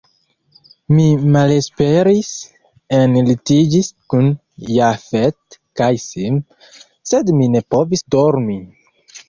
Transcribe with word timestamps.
Mi 0.99 1.03
malesperis, 1.35 2.31
enlitiĝis 3.01 3.91
kun 4.15 4.31
Jafet 4.79 5.61
kaj 5.83 5.93
Sim, 6.09 6.43
sed 7.13 7.33
mi 7.39 7.55
ne 7.59 7.65
povis 7.77 8.07
dormi. 8.21 8.61